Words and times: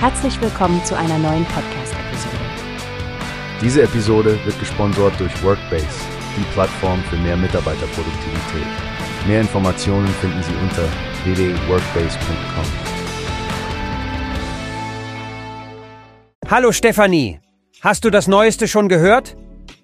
Herzlich 0.00 0.40
willkommen 0.40 0.84
zu 0.84 0.96
einer 0.96 1.18
neuen 1.18 1.44
Podcast-Episode. 1.46 2.36
Diese 3.60 3.82
Episode 3.82 4.38
wird 4.44 4.56
gesponsert 4.60 5.18
durch 5.18 5.42
Workbase, 5.42 5.88
die 6.36 6.44
Plattform 6.52 7.02
für 7.10 7.16
mehr 7.16 7.36
Mitarbeiterproduktivität. 7.36 8.66
Mehr 9.26 9.40
Informationen 9.40 10.06
finden 10.06 10.40
Sie 10.44 10.52
unter 10.62 10.84
www.workbase.com. 11.24 12.64
Hallo 16.48 16.70
Stefanie, 16.70 17.40
hast 17.80 18.04
du 18.04 18.10
das 18.10 18.28
Neueste 18.28 18.68
schon 18.68 18.88
gehört? 18.88 19.34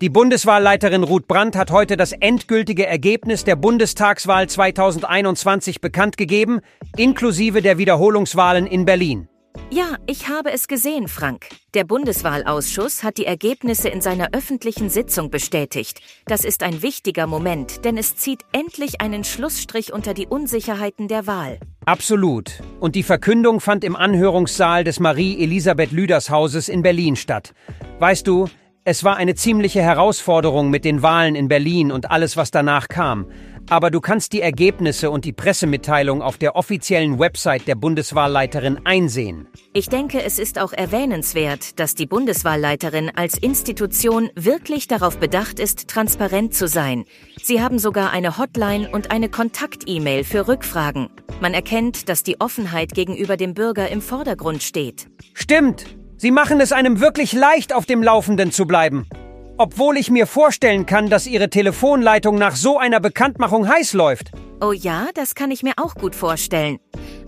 Die 0.00 0.08
Bundeswahlleiterin 0.08 1.02
Ruth 1.02 1.26
Brandt 1.26 1.56
hat 1.56 1.72
heute 1.72 1.96
das 1.96 2.12
endgültige 2.12 2.86
Ergebnis 2.86 3.42
der 3.42 3.56
Bundestagswahl 3.56 4.48
2021 4.48 5.80
bekannt 5.80 6.16
gegeben, 6.16 6.60
inklusive 6.96 7.60
der 7.60 7.78
Wiederholungswahlen 7.78 8.68
in 8.68 8.84
Berlin. 8.84 9.28
Ja, 9.70 9.96
ich 10.06 10.28
habe 10.28 10.52
es 10.52 10.68
gesehen, 10.68 11.08
Frank. 11.08 11.48
Der 11.74 11.84
Bundeswahlausschuss 11.84 13.02
hat 13.02 13.18
die 13.18 13.26
Ergebnisse 13.26 13.88
in 13.88 14.00
seiner 14.00 14.28
öffentlichen 14.32 14.88
Sitzung 14.88 15.30
bestätigt. 15.30 16.00
Das 16.26 16.44
ist 16.44 16.62
ein 16.62 16.82
wichtiger 16.82 17.26
Moment, 17.26 17.84
denn 17.84 17.96
es 17.96 18.16
zieht 18.16 18.42
endlich 18.52 19.00
einen 19.00 19.24
Schlussstrich 19.24 19.92
unter 19.92 20.14
die 20.14 20.26
Unsicherheiten 20.26 21.08
der 21.08 21.26
Wahl. 21.26 21.58
Absolut. 21.84 22.62
Und 22.80 22.94
die 22.94 23.02
Verkündung 23.02 23.60
fand 23.60 23.84
im 23.84 23.96
Anhörungssaal 23.96 24.84
des 24.84 25.00
Marie-Elisabeth 25.00 25.92
Lüders 25.92 26.30
Hauses 26.30 26.68
in 26.68 26.82
Berlin 26.82 27.16
statt. 27.16 27.52
Weißt 27.98 28.26
du, 28.26 28.48
es 28.84 29.02
war 29.02 29.16
eine 29.16 29.34
ziemliche 29.34 29.82
Herausforderung 29.82 30.70
mit 30.70 30.84
den 30.84 31.02
Wahlen 31.02 31.34
in 31.34 31.48
Berlin 31.48 31.90
und 31.90 32.10
alles, 32.10 32.36
was 32.36 32.52
danach 32.52 32.86
kam. 32.86 33.26
Aber 33.68 33.90
du 33.90 34.00
kannst 34.00 34.32
die 34.32 34.40
Ergebnisse 34.40 35.10
und 35.10 35.24
die 35.24 35.32
Pressemitteilung 35.32 36.22
auf 36.22 36.38
der 36.38 36.54
offiziellen 36.54 37.18
Website 37.18 37.66
der 37.66 37.74
Bundeswahlleiterin 37.74 38.80
einsehen. 38.84 39.48
Ich 39.72 39.88
denke, 39.88 40.22
es 40.22 40.38
ist 40.38 40.60
auch 40.60 40.72
erwähnenswert, 40.72 41.80
dass 41.80 41.96
die 41.96 42.06
Bundeswahlleiterin 42.06 43.10
als 43.14 43.36
Institution 43.36 44.30
wirklich 44.36 44.86
darauf 44.86 45.18
bedacht 45.18 45.58
ist, 45.58 45.88
transparent 45.88 46.54
zu 46.54 46.68
sein. 46.68 47.04
Sie 47.42 47.60
haben 47.60 47.80
sogar 47.80 48.12
eine 48.12 48.38
Hotline 48.38 48.88
und 48.88 49.10
eine 49.10 49.28
Kontakt-E-Mail 49.28 50.22
für 50.22 50.46
Rückfragen. 50.46 51.08
Man 51.40 51.52
erkennt, 51.52 52.08
dass 52.08 52.22
die 52.22 52.40
Offenheit 52.40 52.94
gegenüber 52.94 53.36
dem 53.36 53.54
Bürger 53.54 53.88
im 53.88 54.00
Vordergrund 54.00 54.62
steht. 54.62 55.08
Stimmt! 55.34 55.86
Sie 56.18 56.30
machen 56.30 56.60
es 56.60 56.72
einem 56.72 57.00
wirklich 57.00 57.34
leicht, 57.34 57.74
auf 57.74 57.84
dem 57.84 58.02
Laufenden 58.02 58.50
zu 58.50 58.64
bleiben. 58.66 59.06
Obwohl 59.58 59.96
ich 59.96 60.10
mir 60.10 60.26
vorstellen 60.26 60.84
kann, 60.84 61.08
dass 61.08 61.26
Ihre 61.26 61.48
Telefonleitung 61.48 62.36
nach 62.36 62.56
so 62.56 62.78
einer 62.78 63.00
Bekanntmachung 63.00 63.66
heiß 63.66 63.94
läuft. 63.94 64.32
Oh 64.60 64.72
ja, 64.72 65.08
das 65.14 65.34
kann 65.34 65.50
ich 65.50 65.62
mir 65.62 65.72
auch 65.78 65.94
gut 65.94 66.14
vorstellen. 66.14 66.78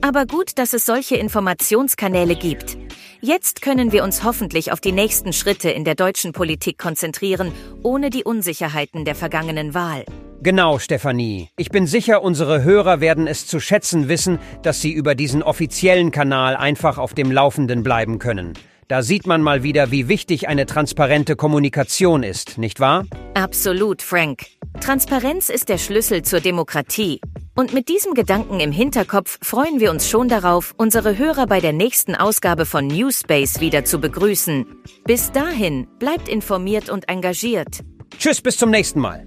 Aber 0.00 0.26
gut, 0.26 0.58
dass 0.58 0.72
es 0.72 0.84
solche 0.84 1.16
Informationskanäle 1.16 2.34
gibt. 2.34 2.78
Jetzt 3.20 3.62
können 3.62 3.92
wir 3.92 4.02
uns 4.02 4.24
hoffentlich 4.24 4.72
auf 4.72 4.80
die 4.80 4.90
nächsten 4.90 5.32
Schritte 5.32 5.70
in 5.70 5.84
der 5.84 5.94
deutschen 5.94 6.32
Politik 6.32 6.78
konzentrieren, 6.78 7.52
ohne 7.84 8.10
die 8.10 8.24
Unsicherheiten 8.24 9.04
der 9.04 9.14
vergangenen 9.14 9.72
Wahl. 9.72 10.04
Genau, 10.42 10.80
Stefanie. 10.80 11.48
Ich 11.56 11.70
bin 11.70 11.86
sicher, 11.86 12.22
unsere 12.22 12.64
Hörer 12.64 13.00
werden 13.00 13.28
es 13.28 13.46
zu 13.46 13.60
schätzen 13.60 14.08
wissen, 14.08 14.40
dass 14.62 14.80
sie 14.80 14.92
über 14.92 15.14
diesen 15.14 15.44
offiziellen 15.44 16.10
Kanal 16.10 16.56
einfach 16.56 16.98
auf 16.98 17.14
dem 17.14 17.30
Laufenden 17.30 17.84
bleiben 17.84 18.18
können. 18.18 18.54
Da 18.88 19.02
sieht 19.02 19.26
man 19.26 19.42
mal 19.42 19.64
wieder, 19.64 19.90
wie 19.90 20.06
wichtig 20.06 20.46
eine 20.46 20.64
transparente 20.64 21.34
Kommunikation 21.34 22.22
ist, 22.22 22.56
nicht 22.56 22.78
wahr? 22.78 23.04
Absolut, 23.34 24.00
Frank. 24.00 24.46
Transparenz 24.80 25.48
ist 25.48 25.68
der 25.68 25.78
Schlüssel 25.78 26.22
zur 26.22 26.38
Demokratie. 26.38 27.20
Und 27.56 27.72
mit 27.72 27.88
diesem 27.88 28.14
Gedanken 28.14 28.60
im 28.60 28.70
Hinterkopf 28.70 29.38
freuen 29.42 29.80
wir 29.80 29.90
uns 29.90 30.08
schon 30.08 30.28
darauf, 30.28 30.72
unsere 30.76 31.18
Hörer 31.18 31.48
bei 31.48 31.58
der 31.58 31.72
nächsten 31.72 32.14
Ausgabe 32.14 32.64
von 32.64 32.86
Newspace 32.86 33.58
wieder 33.60 33.84
zu 33.84 33.98
begrüßen. 33.98 34.66
Bis 35.04 35.32
dahin, 35.32 35.88
bleibt 35.98 36.28
informiert 36.28 36.88
und 36.88 37.08
engagiert. 37.08 37.80
Tschüss, 38.18 38.40
bis 38.40 38.56
zum 38.56 38.70
nächsten 38.70 39.00
Mal. 39.00 39.26